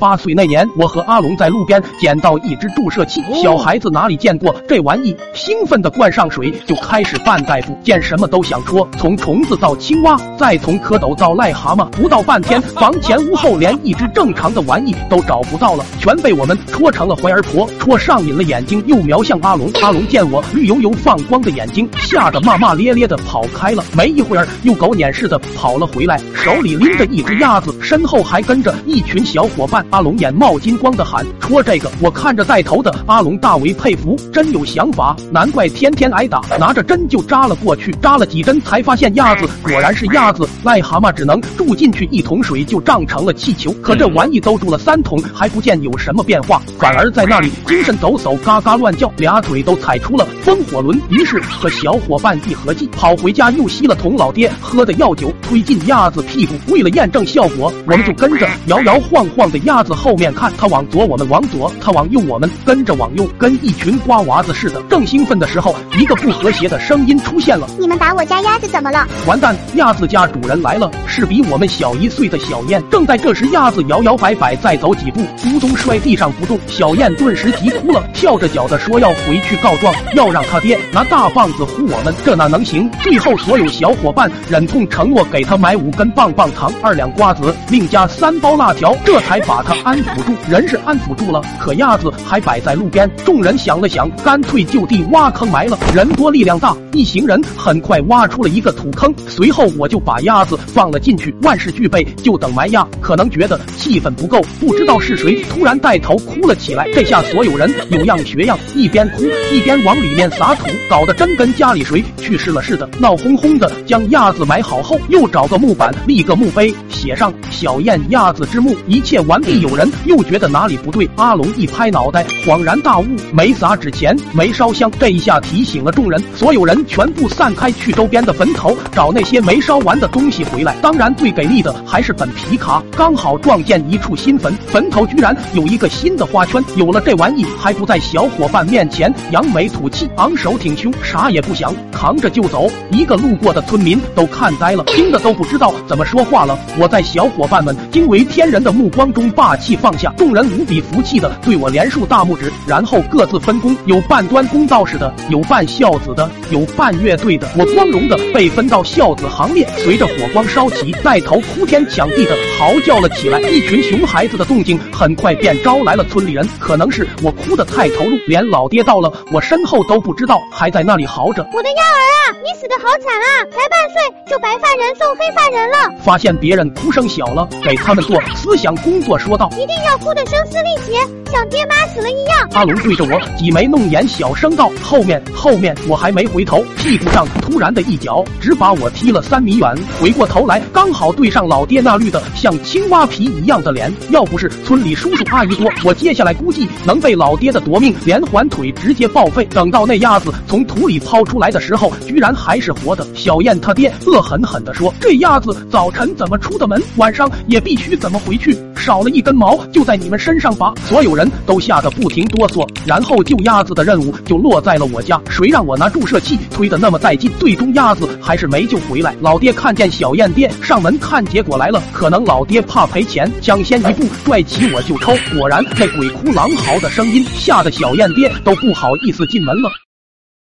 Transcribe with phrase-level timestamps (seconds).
[0.00, 5.14] 八岁那年，我和阿龙在路边捡到一只注射器，小孩子哪里见过这玩意？
[5.34, 19.70] 兴奋的灌上水，就开始扮大夫，见什么都想戳，从虫子到青蛙，再从蝌蚪到癞蛤蟆，不到半天，房前屋后连一只正常的玩意都找不到了，全被我们戳成了怀儿婆，戳上瘾了，眼睛又瞄向阿龙。
[19.82, 23.84] 阿龙见我绿油油放光的眼睛，吓得骂骂咧咧的跑开了。
[23.94, 29.84] 没一会儿，又狗撵似的跑了回来，手里拎着一只鸭子，身后还跟着一群小伙伴。
[29.90, 36.40] 阿龙眼冒金光的喊：“戳这个！”我看着带头的阿龙，大为佩服，真有想法，难怪天天挨打。
[36.60, 43.72] 拿着针就扎了过去，扎了几针才发现鸭子果然是鸭子，癞蛤蟆只能住进去一桶水就胀成了气球。
[43.82, 51.00] 可这玩意都住了三桶，还不见有什么变化，反而在那里精神抖擞，嘎嘎乱叫，俩腿都踩出了风火轮。
[51.08, 56.54] 于是和小伙伴一合计，跑回家又吸了桶老爹喝的药酒，推进鸭子屁股。
[56.68, 59.79] 为了验证效果，我们就跟着摇摇晃晃的鸭。
[59.80, 64.82] 鸭子后面看，他往左，我们往左；他往右，我们跟着往右，跟一群瓜娃子似的。
[64.90, 72.82] 正兴奋的时候，一个不和谐的声音出现了：“你们打我家鸭子怎么了？”完蛋，鸭子家主人来了，是比我们小一岁的小燕。
[72.90, 76.58] 正在这时，鸭子摇摇摆摆再走几步，咕咚摔地上不动。
[76.66, 82.14] 小燕顿时急哭了，跳着脚的说要回去告状，要让他爹拿大棒子呼我们。
[82.22, 82.90] 这哪能行？
[83.00, 89.69] 最后，所有小伙伴忍痛承诺给他买五根棒棒糖、二两瓜子，另加三包辣条，这才把他。
[89.84, 93.10] 安抚住，人是安抚住了，可鸭子还摆在路边。
[93.24, 95.78] 众人想了想，干脆就地挖坑埋了。
[95.94, 99.14] 人多力量大，一行人很快挖出了一个土坑。
[99.28, 102.86] 随后我就把鸭子放了进去，万事俱备，就等埋鸭。
[103.00, 106.88] 可能觉得气氛不够，不知道是谁突然带头哭了起来。
[106.92, 113.70] 这下所有人有样学样，一边哭一边往里面撒土，搞得真跟家里谁去世了似的，闹哄哄的。
[113.86, 118.74] 将鸭子埋好后，又找个木板立个墓碑，写上“小燕鸭子之墓”。
[118.88, 119.59] 一切完毕。
[119.60, 130.74] 有人又觉得哪里不对，阿龙一拍脑袋，恍然大悟，没撒纸钱，没烧香，这一下提醒了众人，所有人全部散开，去周边的坟头找那些没烧完的东西回来。
[130.80, 136.64] 当然，最给力的还是本皮卡，刚好撞见一处新坟，坟头居然有一个新的花圈。
[136.76, 142.70] 有了这玩意，还不在小伙伴面前扬眉吐气，昂首挺胸，啥也不想，扛着就走。
[142.90, 146.58] 一个路过的村民都看呆了，惊的都不知道怎么说话了。
[146.78, 149.56] 我在小伙伴们惊为天人的目光中霸。
[149.60, 157.46] 气放下，众人无比服气的对我连竖大拇指，然后各自分工，有半端公道士的，有半孝子的，有半乐队的。
[157.58, 159.68] 我光荣的被分到孝子行列。
[159.76, 163.38] 随着火光烧起，带头哭天抢地的嚎叫了起来。
[163.40, 166.48] 一群熊孩子的动静很快便招来了村里人。
[166.58, 172.00] 可能是我哭得太投入，连老爹到了我身后都不知道，还在那里嚎着：“我的鸭儿
[172.32, 173.44] 啊，你死的好惨啊！
[173.50, 179.29] 才半岁就白发人送黑发人了。”发现别人哭声小了，给他们做思想工作，说。
[179.52, 182.48] 一定要哭得声嘶力竭，像爹妈死了一样。
[182.52, 189.74] 阿龙对着我挤眉弄眼，小声道：“后面，后面。”我还没回头，屁股上突然的一脚，只把我踢了三米远。
[190.00, 193.92] 回过头来，刚好对上老爹那绿的像青蛙皮一样的脸。
[194.10, 199.44] 要不是村里叔叔阿姨多，我接下来估计能被老爹的夺命连环腿直接报废。
[199.46, 203.06] 等到那鸭子从土里抛出来的时候，居然还是活的。
[203.14, 212.66] 小燕他爹恶狠狠地说：“这鸭子早晨怎么出的门，晚上也必须怎么回去。”少了一根毛就在你们身上拔，所有人人都吓得不停哆嗦。
[212.86, 217.30] 然后救鸭子的任务就落在了我家，谁让我拿注射器推的那么带劲？
[217.38, 219.14] 最终鸭子还是没救回来。
[219.20, 225.12] 老爹看见小燕爹上门看结果来了，可能老爹怕赔钱，抢先一步拽起我就抽。
[225.36, 229.68] 果然那鬼哭狼嚎的声音吓得小燕爹都不好意思进门了。